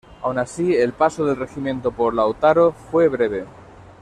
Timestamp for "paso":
0.93-1.25